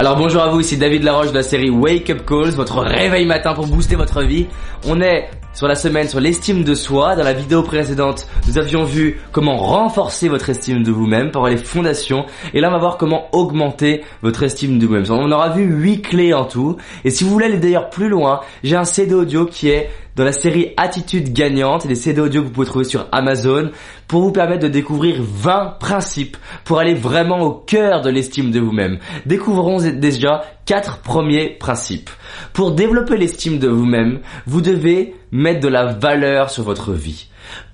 Alors 0.00 0.16
bonjour 0.16 0.40
à 0.42 0.48
vous, 0.48 0.60
ici 0.60 0.76
David 0.76 1.02
Laroche 1.02 1.30
de 1.30 1.34
la 1.34 1.42
série 1.42 1.70
Wake 1.70 2.08
Up 2.10 2.24
Calls, 2.24 2.50
votre 2.50 2.78
réveil 2.82 3.26
matin 3.26 3.52
pour 3.52 3.66
booster 3.66 3.96
votre 3.96 4.22
vie. 4.22 4.46
On 4.86 5.00
est 5.00 5.28
sur 5.54 5.66
la 5.66 5.74
semaine 5.74 6.06
sur 6.06 6.20
l'estime 6.20 6.62
de 6.62 6.76
soi. 6.76 7.16
Dans 7.16 7.24
la 7.24 7.32
vidéo 7.32 7.64
précédente, 7.64 8.28
nous 8.46 8.58
avions 8.58 8.84
vu 8.84 9.20
comment 9.32 9.56
renforcer 9.56 10.28
votre 10.28 10.50
estime 10.50 10.84
de 10.84 10.92
vous-même 10.92 11.32
par 11.32 11.48
les 11.48 11.56
fondations. 11.56 12.26
Et 12.54 12.60
là, 12.60 12.68
on 12.68 12.72
va 12.74 12.78
voir 12.78 12.96
comment 12.96 13.26
augmenter 13.32 14.04
votre 14.22 14.44
estime 14.44 14.78
de 14.78 14.86
vous-même. 14.86 15.04
On 15.10 15.32
aura 15.32 15.48
vu 15.48 15.64
8 15.64 16.02
clés 16.02 16.32
en 16.32 16.44
tout. 16.44 16.76
Et 17.04 17.10
si 17.10 17.24
vous 17.24 17.30
voulez 17.30 17.46
aller 17.46 17.58
d'ailleurs 17.58 17.90
plus 17.90 18.08
loin, 18.08 18.38
j'ai 18.62 18.76
un 18.76 18.84
CD 18.84 19.14
audio 19.14 19.46
qui 19.46 19.68
est 19.68 19.90
dans 20.18 20.24
la 20.24 20.32
série 20.32 20.72
Attitude 20.76 21.32
gagnante, 21.32 21.86
des 21.86 21.94
CD 21.94 22.20
audio 22.20 22.42
que 22.42 22.48
vous 22.48 22.52
pouvez 22.52 22.66
trouver 22.66 22.84
sur 22.84 23.06
Amazon, 23.12 23.70
pour 24.08 24.22
vous 24.22 24.32
permettre 24.32 24.64
de 24.64 24.68
découvrir 24.68 25.22
20 25.22 25.76
principes 25.78 26.36
pour 26.64 26.80
aller 26.80 26.94
vraiment 26.94 27.38
au 27.42 27.52
cœur 27.52 28.00
de 28.00 28.10
l'estime 28.10 28.50
de 28.50 28.58
vous-même. 28.58 28.98
Découvrons 29.26 29.78
déjà 29.78 30.42
quatre 30.66 30.98
premiers 30.98 31.50
principes. 31.50 32.10
Pour 32.52 32.72
développer 32.72 33.16
l'estime 33.16 33.60
de 33.60 33.68
vous-même, 33.68 34.18
vous 34.44 34.60
devez 34.60 35.14
mettre 35.30 35.60
de 35.60 35.68
la 35.68 35.86
valeur 35.86 36.50
sur 36.50 36.64
votre 36.64 36.92
vie. 36.94 37.28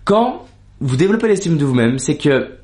Quand 0.05 0.45
vous 0.81 0.97
développez 0.97 1.29
l'estime 1.29 1.57
de 1.57 1.65
vous-même, 1.65 1.99
c'est 1.99 2.19
que 2.19 2.59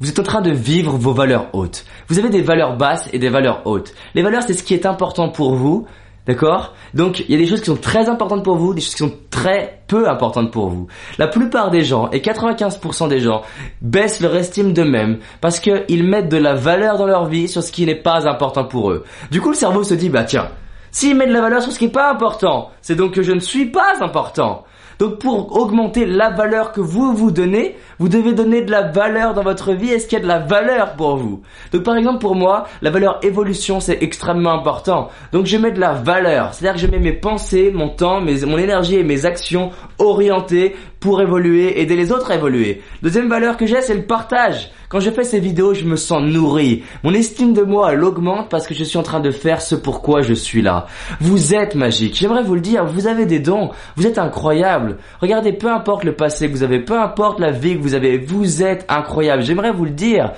vous 0.00 0.08
êtes 0.08 0.20
en 0.20 0.22
train 0.22 0.40
de 0.40 0.52
vivre 0.52 0.96
vos 0.96 1.12
valeurs 1.12 1.48
hautes. 1.52 1.84
Vous 2.08 2.18
avez 2.18 2.30
des 2.30 2.40
valeurs 2.40 2.78
basses 2.78 3.10
et 3.12 3.18
des 3.18 3.28
valeurs 3.28 3.66
hautes. 3.66 3.92
Les 4.14 4.22
valeurs, 4.22 4.44
c'est 4.46 4.54
ce 4.54 4.62
qui 4.62 4.72
est 4.72 4.86
important 4.86 5.28
pour 5.28 5.54
vous, 5.54 5.86
D'accord? 6.28 6.74
Donc 6.92 7.20
il 7.20 7.30
y 7.30 7.34
a 7.34 7.38
des 7.38 7.46
choses 7.46 7.60
qui 7.60 7.66
sont 7.66 7.76
très 7.76 8.06
importantes 8.10 8.44
pour 8.44 8.56
vous, 8.56 8.74
des 8.74 8.82
choses 8.82 8.94
qui 8.94 8.98
sont 8.98 9.14
très 9.30 9.80
peu 9.86 10.10
importantes 10.10 10.52
pour 10.52 10.68
vous. 10.68 10.86
La 11.16 11.26
plupart 11.26 11.70
des 11.70 11.82
gens, 11.82 12.10
et 12.10 12.20
95% 12.20 13.08
des 13.08 13.20
gens, 13.20 13.40
baissent 13.80 14.20
leur 14.20 14.36
estime 14.36 14.74
d'eux-mêmes 14.74 15.20
parce 15.40 15.58
qu'ils 15.58 16.04
mettent 16.04 16.28
de 16.28 16.36
la 16.36 16.54
valeur 16.54 16.98
dans 16.98 17.06
leur 17.06 17.24
vie 17.24 17.48
sur 17.48 17.62
ce 17.62 17.72
qui 17.72 17.86
n'est 17.86 17.94
pas 17.94 18.28
important 18.28 18.64
pour 18.64 18.90
eux. 18.90 19.04
Du 19.30 19.40
coup 19.40 19.48
le 19.48 19.56
cerveau 19.56 19.82
se 19.82 19.94
dit, 19.94 20.10
bah 20.10 20.24
tiens, 20.24 20.50
s'il 20.90 21.16
met 21.16 21.26
de 21.26 21.32
la 21.32 21.40
valeur 21.40 21.62
sur 21.62 21.72
ce 21.72 21.78
qui 21.78 21.86
n'est 21.86 21.92
pas 21.92 22.10
important, 22.10 22.70
c'est 22.80 22.96
donc 22.96 23.12
que 23.12 23.22
je 23.22 23.32
ne 23.32 23.40
suis 23.40 23.66
pas 23.66 23.94
important. 24.00 24.64
Donc 24.98 25.20
pour 25.20 25.56
augmenter 25.56 26.06
la 26.06 26.30
valeur 26.30 26.72
que 26.72 26.80
vous 26.80 27.12
vous 27.12 27.30
donnez, 27.30 27.76
vous 28.00 28.08
devez 28.08 28.32
donner 28.32 28.62
de 28.62 28.70
la 28.72 28.82
valeur 28.82 29.32
dans 29.32 29.44
votre 29.44 29.72
vie. 29.72 29.90
Est-ce 29.90 30.08
qu'il 30.08 30.18
y 30.18 30.20
a 30.20 30.24
de 30.24 30.28
la 30.28 30.40
valeur 30.40 30.94
pour 30.94 31.16
vous? 31.16 31.42
Donc 31.72 31.84
par 31.84 31.96
exemple 31.96 32.18
pour 32.18 32.34
moi, 32.34 32.64
la 32.82 32.90
valeur 32.90 33.20
évolution 33.22 33.78
c'est 33.78 34.02
extrêmement 34.02 34.52
important. 34.52 35.08
Donc 35.32 35.46
je 35.46 35.56
mets 35.56 35.70
de 35.70 35.78
la 35.78 35.92
valeur, 35.92 36.52
c'est-à-dire 36.52 36.80
que 36.80 36.86
je 36.86 36.90
mets 36.90 36.98
mes 36.98 37.12
pensées, 37.12 37.70
mon 37.72 37.90
temps, 37.90 38.20
mes, 38.20 38.44
mon 38.44 38.58
énergie 38.58 38.96
et 38.96 39.04
mes 39.04 39.24
actions 39.24 39.70
orientées 39.98 40.76
pour 41.00 41.20
évoluer, 41.20 41.80
aider 41.80 41.96
les 41.96 42.12
autres 42.12 42.30
à 42.30 42.36
évoluer. 42.36 42.82
Deuxième 43.02 43.28
valeur 43.28 43.56
que 43.56 43.66
j'ai, 43.66 43.80
c'est 43.82 43.94
le 43.94 44.02
partage. 44.02 44.70
Quand 44.88 45.00
je 45.00 45.10
fais 45.10 45.24
ces 45.24 45.38
vidéos, 45.38 45.74
je 45.74 45.84
me 45.84 45.96
sens 45.96 46.22
nourri. 46.22 46.82
Mon 47.04 47.12
estime 47.12 47.52
de 47.52 47.62
moi, 47.62 47.92
elle 47.92 48.02
augmente 48.02 48.48
parce 48.48 48.66
que 48.66 48.74
je 48.74 48.84
suis 48.84 48.98
en 48.98 49.02
train 49.02 49.20
de 49.20 49.30
faire 49.30 49.60
ce 49.60 49.74
pourquoi 49.74 50.22
je 50.22 50.32
suis 50.32 50.62
là. 50.62 50.86
Vous 51.20 51.54
êtes 51.54 51.74
magique. 51.74 52.16
J'aimerais 52.16 52.42
vous 52.42 52.54
le 52.54 52.60
dire, 52.60 52.86
vous 52.86 53.06
avez 53.06 53.26
des 53.26 53.38
dons. 53.38 53.70
Vous 53.96 54.06
êtes 54.06 54.18
incroyable. 54.18 54.96
Regardez, 55.20 55.52
peu 55.52 55.70
importe 55.70 56.04
le 56.04 56.14
passé 56.14 56.48
que 56.48 56.52
vous 56.52 56.62
avez, 56.62 56.80
peu 56.80 56.98
importe 56.98 57.38
la 57.38 57.50
vie 57.50 57.76
que 57.76 57.82
vous 57.82 57.94
avez, 57.94 58.18
vous 58.18 58.62
êtes 58.62 58.86
incroyable. 58.88 59.42
J'aimerais 59.42 59.72
vous 59.72 59.84
le 59.84 59.90
dire. 59.90 60.32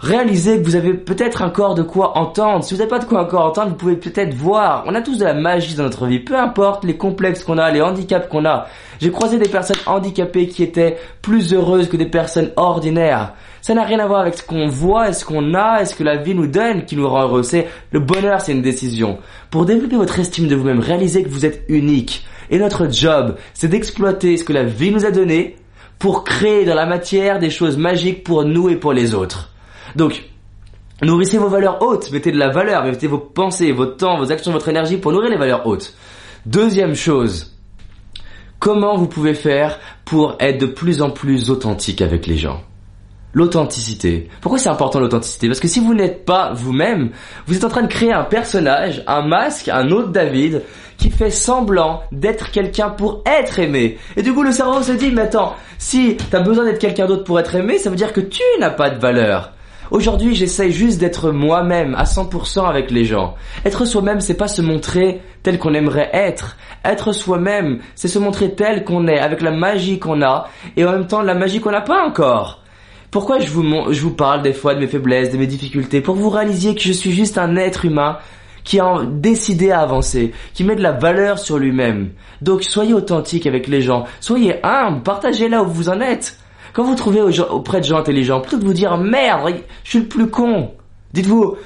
Réalisez 0.00 0.60
que 0.60 0.64
vous 0.64 0.76
avez 0.76 0.94
peut-être 0.94 1.42
encore 1.42 1.74
de 1.74 1.82
quoi 1.82 2.16
entendre. 2.16 2.62
Si 2.62 2.72
vous 2.72 2.78
n'avez 2.78 2.88
pas 2.88 3.00
de 3.00 3.04
quoi 3.04 3.20
encore 3.20 3.46
entendre, 3.46 3.70
vous 3.70 3.74
pouvez 3.74 3.96
peut-être 3.96 4.32
voir. 4.32 4.84
On 4.86 4.94
a 4.94 5.02
tous 5.02 5.18
de 5.18 5.24
la 5.24 5.34
magie 5.34 5.74
dans 5.74 5.82
notre 5.82 6.06
vie. 6.06 6.20
Peu 6.20 6.38
importe 6.38 6.84
les 6.84 6.96
complexes 6.96 7.42
qu'on 7.42 7.58
a, 7.58 7.68
les 7.72 7.82
handicaps 7.82 8.28
qu'on 8.28 8.44
a. 8.44 8.68
J'ai 9.00 9.10
croisé 9.10 9.38
des 9.38 9.48
personnes 9.48 9.80
handicapées 9.86 10.46
qui 10.46 10.62
étaient 10.62 10.98
plus 11.20 11.52
heureuses 11.52 11.88
que 11.88 11.96
des 11.96 12.06
personnes 12.06 12.52
ordinaires. 12.54 13.34
Ça 13.60 13.74
n'a 13.74 13.82
rien 13.82 13.98
à 13.98 14.06
voir 14.06 14.20
avec 14.20 14.34
ce 14.34 14.44
qu'on 14.44 14.68
voit, 14.68 15.08
est-ce 15.08 15.24
qu'on 15.24 15.52
a, 15.54 15.80
est-ce 15.80 15.96
que 15.96 16.04
la 16.04 16.16
vie 16.16 16.36
nous 16.36 16.46
donne 16.46 16.84
qui 16.84 16.94
nous 16.94 17.08
rend 17.08 17.22
heureux. 17.22 17.42
C'est 17.42 17.66
le 17.90 17.98
bonheur, 17.98 18.40
c'est 18.40 18.52
une 18.52 18.62
décision. 18.62 19.18
Pour 19.50 19.64
développer 19.64 19.96
votre 19.96 20.20
estime 20.20 20.46
de 20.46 20.54
vous-même, 20.54 20.78
réalisez 20.78 21.24
que 21.24 21.28
vous 21.28 21.44
êtes 21.44 21.64
unique. 21.68 22.24
Et 22.50 22.60
notre 22.60 22.88
job, 22.88 23.34
c'est 23.52 23.66
d'exploiter 23.66 24.36
ce 24.36 24.44
que 24.44 24.52
la 24.52 24.62
vie 24.62 24.92
nous 24.92 25.04
a 25.04 25.10
donné 25.10 25.56
pour 25.98 26.22
créer 26.22 26.64
dans 26.64 26.76
la 26.76 26.86
matière 26.86 27.40
des 27.40 27.50
choses 27.50 27.76
magiques 27.76 28.22
pour 28.22 28.44
nous 28.44 28.68
et 28.68 28.76
pour 28.76 28.92
les 28.92 29.12
autres. 29.12 29.50
Donc, 29.96 30.24
nourrissez 31.02 31.38
vos 31.38 31.48
valeurs 31.48 31.82
hautes, 31.82 32.10
mettez 32.12 32.32
de 32.32 32.38
la 32.38 32.50
valeur, 32.50 32.84
mettez 32.84 33.06
vos 33.06 33.18
pensées, 33.18 33.72
votre 33.72 33.96
temps, 33.96 34.18
vos 34.18 34.32
actions, 34.32 34.52
votre 34.52 34.68
énergie 34.68 34.96
pour 34.96 35.12
nourrir 35.12 35.30
les 35.30 35.36
valeurs 35.36 35.66
hautes. 35.66 35.94
Deuxième 36.46 36.94
chose, 36.94 37.56
comment 38.58 38.96
vous 38.96 39.06
pouvez 39.06 39.34
faire 39.34 39.78
pour 40.04 40.36
être 40.40 40.60
de 40.60 40.66
plus 40.66 41.02
en 41.02 41.10
plus 41.10 41.50
authentique 41.50 42.02
avec 42.02 42.26
les 42.26 42.36
gens? 42.36 42.62
L'authenticité. 43.34 44.28
Pourquoi 44.40 44.58
c'est 44.58 44.70
important 44.70 45.00
l'authenticité? 45.00 45.48
Parce 45.48 45.60
que 45.60 45.68
si 45.68 45.80
vous 45.80 45.94
n'êtes 45.94 46.24
pas 46.24 46.52
vous-même, 46.54 47.10
vous 47.46 47.54
êtes 47.54 47.64
en 47.64 47.68
train 47.68 47.82
de 47.82 47.88
créer 47.88 48.12
un 48.12 48.24
personnage, 48.24 49.04
un 49.06 49.20
masque, 49.22 49.68
un 49.68 49.90
autre 49.90 50.08
David, 50.08 50.62
qui 50.96 51.10
fait 51.10 51.30
semblant 51.30 52.02
d'être 52.10 52.50
quelqu'un 52.50 52.88
pour 52.90 53.22
être 53.26 53.58
aimé. 53.58 53.98
Et 54.16 54.22
du 54.22 54.32
coup, 54.32 54.42
le 54.42 54.50
cerveau 54.50 54.82
se 54.82 54.92
dit, 54.92 55.12
mais 55.12 55.22
attends, 55.22 55.54
si 55.76 56.16
t'as 56.30 56.40
besoin 56.40 56.64
d'être 56.64 56.80
quelqu'un 56.80 57.06
d'autre 57.06 57.24
pour 57.24 57.38
être 57.38 57.54
aimé, 57.54 57.78
ça 57.78 57.90
veut 57.90 57.96
dire 57.96 58.12
que 58.12 58.20
tu 58.20 58.42
n'as 58.58 58.70
pas 58.70 58.90
de 58.90 58.98
valeur. 58.98 59.52
Aujourd'hui, 59.90 60.34
j'essaye 60.34 60.70
juste 60.70 60.98
d'être 60.98 61.30
moi-même 61.30 61.94
à 61.94 62.04
100% 62.04 62.68
avec 62.68 62.90
les 62.90 63.04
gens. 63.04 63.34
Être 63.64 63.84
soi-même, 63.84 64.20
c'est 64.20 64.36
pas 64.36 64.48
se 64.48 64.60
montrer 64.60 65.22
tel 65.42 65.58
qu'on 65.58 65.72
aimerait 65.72 66.10
être. 66.12 66.56
Être 66.84 67.12
soi-même, 67.12 67.78
c'est 67.94 68.08
se 68.08 68.18
montrer 68.18 68.54
tel 68.54 68.84
qu'on 68.84 69.08
est, 69.08 69.18
avec 69.18 69.40
la 69.40 69.50
magie 69.50 69.98
qu'on 69.98 70.20
a, 70.22 70.48
et 70.76 70.84
en 70.84 70.92
même 70.92 71.06
temps 71.06 71.22
la 71.22 71.34
magie 71.34 71.60
qu'on 71.60 71.70
n'a 71.70 71.80
pas 71.80 72.04
encore. 72.04 72.62
Pourquoi 73.10 73.38
je 73.38 73.48
vous, 73.48 73.64
je 73.90 74.02
vous 74.02 74.12
parle 74.12 74.42
des 74.42 74.52
fois 74.52 74.74
de 74.74 74.80
mes 74.80 74.86
faiblesses, 74.86 75.32
de 75.32 75.38
mes 75.38 75.46
difficultés? 75.46 76.02
Pour 76.02 76.14
vous 76.14 76.28
réaliser 76.28 76.74
que 76.74 76.82
je 76.82 76.92
suis 76.92 77.12
juste 77.12 77.38
un 77.38 77.56
être 77.56 77.86
humain 77.86 78.18
qui 78.64 78.80
a 78.80 79.02
décidé 79.10 79.70
à 79.70 79.80
avancer, 79.80 80.34
qui 80.52 80.62
met 80.62 80.76
de 80.76 80.82
la 80.82 80.92
valeur 80.92 81.38
sur 81.38 81.56
lui-même. 81.56 82.10
Donc 82.42 82.62
soyez 82.62 82.92
authentique 82.92 83.46
avec 83.46 83.66
les 83.66 83.80
gens, 83.80 84.04
soyez 84.20 84.56
humble, 84.62 85.02
partagez 85.02 85.48
là 85.48 85.62
où 85.62 85.68
vous 85.68 85.88
en 85.88 86.02
êtes. 86.02 86.38
Quand 86.72 86.84
vous 86.84 86.94
trouvez 86.94 87.20
auprès 87.20 87.80
de 87.80 87.84
gens 87.84 87.98
intelligents, 87.98 88.40
plutôt 88.40 88.56
que 88.56 88.62
de 88.62 88.66
vous 88.66 88.74
dire 88.74 88.96
merde, 88.96 89.54
je 89.84 89.90
suis 89.90 89.98
le 90.00 90.06
plus 90.06 90.28
con, 90.28 90.72
dites-vous 91.12 91.56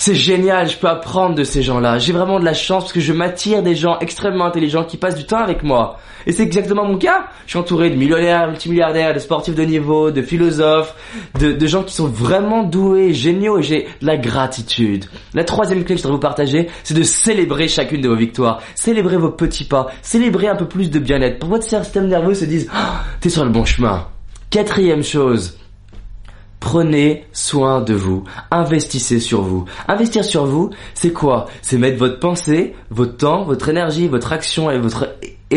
c'est 0.00 0.14
génial, 0.14 0.66
je 0.66 0.78
peux 0.78 0.88
apprendre 0.88 1.34
de 1.34 1.44
ces 1.44 1.62
gens-là. 1.62 1.98
J'ai 1.98 2.14
vraiment 2.14 2.40
de 2.40 2.44
la 2.46 2.54
chance 2.54 2.84
parce 2.84 2.92
que 2.94 3.00
je 3.00 3.12
m'attire 3.12 3.62
des 3.62 3.74
gens 3.74 3.98
extrêmement 3.98 4.46
intelligents 4.46 4.84
qui 4.84 4.96
passent 4.96 5.14
du 5.14 5.26
temps 5.26 5.42
avec 5.42 5.62
moi. 5.62 5.98
Et 6.26 6.32
c'est 6.32 6.42
exactement 6.42 6.86
mon 6.86 6.96
cas. 6.96 7.26
Je 7.44 7.50
suis 7.50 7.58
entouré 7.58 7.90
de 7.90 7.96
millionnaires, 7.96 8.48
multimilliardaires, 8.48 9.12
de 9.12 9.18
sportifs 9.18 9.54
de 9.54 9.62
niveau, 9.62 10.10
de 10.10 10.22
philosophes, 10.22 10.94
de, 11.38 11.66
gens 11.66 11.82
qui 11.82 11.92
sont 11.92 12.06
vraiment 12.06 12.62
doués, 12.62 13.12
géniaux 13.12 13.58
et 13.58 13.62
j'ai 13.62 13.88
de 14.00 14.06
la 14.06 14.16
gratitude. 14.16 15.04
La 15.34 15.44
troisième 15.44 15.84
clé 15.84 15.96
que 15.96 16.00
je 16.00 16.04
voudrais 16.04 16.16
vous 16.16 16.20
partager, 16.20 16.68
c'est 16.82 16.94
de 16.94 17.02
célébrer 17.02 17.68
chacune 17.68 18.00
de 18.00 18.08
vos 18.08 18.16
victoires. 18.16 18.62
Célébrer 18.74 19.18
vos 19.18 19.28
petits 19.28 19.64
pas. 19.64 19.88
Célébrer 20.00 20.48
un 20.48 20.56
peu 20.56 20.66
plus 20.66 20.88
de 20.88 20.98
bien-être. 20.98 21.40
Pour 21.40 21.50
votre 21.50 21.64
système 21.64 22.08
nerveux 22.08 22.32
se 22.32 22.46
dise, 22.46 22.70
oh, 22.74 22.96
t'es 23.20 23.28
sur 23.28 23.44
le 23.44 23.50
bon 23.50 23.66
chemin. 23.66 24.06
Quatrième 24.50 25.04
chose, 25.04 25.58
prenez 26.58 27.24
soin 27.32 27.80
de 27.80 27.94
vous, 27.94 28.24
investissez 28.50 29.20
sur 29.20 29.42
vous. 29.42 29.64
Investir 29.86 30.24
sur 30.24 30.44
vous, 30.44 30.70
c'est 30.92 31.12
quoi? 31.12 31.46
C'est 31.62 31.78
mettre 31.78 31.98
votre 31.98 32.18
pensée, 32.18 32.74
votre 32.90 33.16
temps, 33.16 33.44
votre 33.44 33.68
énergie, 33.68 34.08
votre 34.08 34.32
action 34.32 34.68
et 34.68 34.78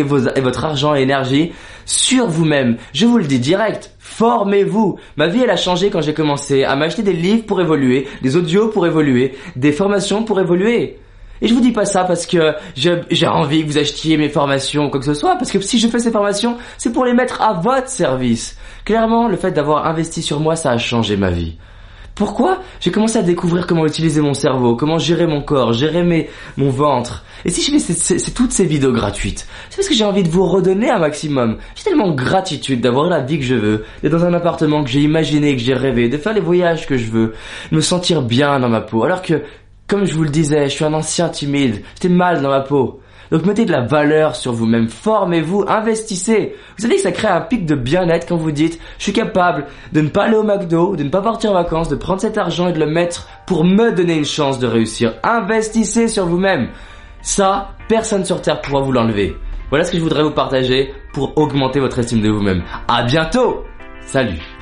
votre 0.03 0.63
argent 0.63 0.93
et 0.93 1.01
énergie 1.01 1.53
sur 1.85 2.27
vous-même. 2.27 2.77
Je 2.93 3.07
vous 3.07 3.17
le 3.17 3.23
dis 3.23 3.39
direct, 3.39 3.95
formez-vous. 3.97 4.99
Ma 5.17 5.25
vie 5.25 5.41
elle 5.41 5.49
a 5.49 5.57
changé 5.57 5.89
quand 5.89 6.01
j'ai 6.01 6.13
commencé 6.13 6.63
à 6.63 6.75
m'acheter 6.75 7.01
des 7.01 7.13
livres 7.13 7.47
pour 7.47 7.61
évoluer, 7.61 8.07
des 8.21 8.37
audios 8.37 8.67
pour 8.67 8.85
évoluer, 8.85 9.33
des 9.55 9.71
formations 9.71 10.23
pour 10.23 10.39
évoluer. 10.39 10.99
Et 11.43 11.47
je 11.49 11.53
vous 11.53 11.59
dis 11.59 11.73
pas 11.73 11.83
ça 11.83 12.05
parce 12.05 12.25
que 12.25 12.53
j'ai 12.73 13.27
envie 13.27 13.63
que 13.63 13.67
vous 13.67 13.77
achetiez 13.77 14.15
mes 14.15 14.29
formations 14.29 14.85
ou 14.85 14.89
quoi 14.89 15.01
que 15.01 15.05
ce 15.05 15.13
soit, 15.13 15.35
parce 15.35 15.51
que 15.51 15.59
si 15.59 15.77
je 15.77 15.89
fais 15.89 15.99
ces 15.99 16.09
formations, 16.09 16.57
c'est 16.77 16.93
pour 16.93 17.03
les 17.03 17.13
mettre 17.13 17.41
à 17.41 17.53
votre 17.53 17.89
service. 17.89 18.57
Clairement, 18.85 19.27
le 19.27 19.35
fait 19.35 19.51
d'avoir 19.51 19.85
investi 19.85 20.21
sur 20.21 20.39
moi, 20.39 20.55
ça 20.55 20.71
a 20.71 20.77
changé 20.77 21.17
ma 21.17 21.31
vie. 21.31 21.57
Pourquoi? 22.15 22.59
J'ai 22.79 22.91
commencé 22.91 23.17
à 23.17 23.23
découvrir 23.23 23.67
comment 23.67 23.85
utiliser 23.85 24.21
mon 24.21 24.33
cerveau, 24.33 24.75
comment 24.75 24.99
gérer 24.99 25.25
mon 25.25 25.41
corps, 25.41 25.73
gérer 25.73 26.03
mes, 26.03 26.29
mon 26.57 26.69
ventre. 26.69 27.25
Et 27.43 27.49
si 27.49 27.61
je 27.61 27.77
fais 27.77 28.31
toutes 28.31 28.51
ces 28.51 28.65
vidéos 28.65 28.93
gratuites, 28.93 29.45
c'est 29.69 29.77
parce 29.77 29.89
que 29.89 29.95
j'ai 29.95 30.05
envie 30.05 30.23
de 30.23 30.29
vous 30.29 30.45
redonner 30.45 30.91
un 30.91 30.99
maximum. 30.99 31.57
J'ai 31.75 31.83
tellement 31.83 32.11
gratitude 32.11 32.79
d'avoir 32.79 33.09
la 33.09 33.19
vie 33.19 33.39
que 33.39 33.45
je 33.45 33.55
veux, 33.55 33.85
d'être 34.01 34.11
dans 34.11 34.25
un 34.25 34.33
appartement 34.33 34.83
que 34.83 34.89
j'ai 34.89 35.01
imaginé, 35.01 35.55
que 35.55 35.61
j'ai 35.61 35.73
rêvé, 35.73 36.07
de 36.07 36.17
faire 36.17 36.33
les 36.33 36.39
voyages 36.39 36.85
que 36.85 36.97
je 36.97 37.09
veux, 37.11 37.33
de 37.71 37.75
me 37.75 37.81
sentir 37.81 38.21
bien 38.21 38.59
dans 38.59 38.69
ma 38.69 38.79
peau. 38.79 39.03
Alors 39.03 39.23
que 39.23 39.41
comme 39.87 40.05
je 40.05 40.13
vous 40.13 40.23
le 40.23 40.29
disais, 40.29 40.63
je 40.69 40.75
suis 40.75 40.85
un 40.85 40.93
ancien 40.93 41.29
timide, 41.29 41.83
j'étais 41.95 42.13
mal 42.13 42.41
dans 42.41 42.49
ma 42.49 42.61
peau. 42.61 42.99
Donc 43.31 43.45
mettez 43.45 43.65
de 43.65 43.71
la 43.71 43.81
valeur 43.81 44.35
sur 44.35 44.53
vous-même, 44.53 44.87
formez-vous, 44.89 45.65
investissez. 45.67 46.55
Vous 46.77 46.83
savez 46.83 46.95
que 46.95 47.01
ça 47.01 47.11
crée 47.11 47.27
un 47.27 47.41
pic 47.41 47.65
de 47.65 47.73
bien-être 47.73 48.27
quand 48.27 48.37
vous 48.37 48.51
dites 48.51 48.79
je 48.99 49.03
suis 49.03 49.13
capable 49.13 49.65
de 49.91 50.01
ne 50.01 50.09
pas 50.09 50.25
aller 50.25 50.35
au 50.35 50.43
McDo, 50.43 50.95
de 50.95 51.03
ne 51.03 51.09
pas 51.09 51.21
partir 51.21 51.51
en 51.51 51.55
vacances, 51.55 51.89
de 51.89 51.95
prendre 51.95 52.21
cet 52.21 52.37
argent 52.37 52.67
et 52.67 52.73
de 52.73 52.79
le 52.79 52.85
mettre 52.85 53.27
pour 53.47 53.63
me 53.63 53.91
donner 53.91 54.17
une 54.17 54.25
chance 54.25 54.59
de 54.59 54.67
réussir. 54.67 55.15
Investissez 55.23 56.07
sur 56.07 56.27
vous-même. 56.27 56.69
Ça, 57.21 57.71
personne 57.87 58.25
sur 58.25 58.41
Terre 58.41 58.61
pourra 58.61 58.81
vous 58.81 58.91
l'enlever. 58.91 59.35
Voilà 59.69 59.85
ce 59.85 59.91
que 59.91 59.97
je 59.97 60.03
voudrais 60.03 60.23
vous 60.23 60.31
partager 60.31 60.93
pour 61.13 61.35
augmenter 61.37 61.79
votre 61.79 61.97
estime 61.97 62.21
de 62.21 62.29
vous-même. 62.29 62.63
À 62.87 63.03
bientôt 63.03 63.63
Salut 64.05 64.52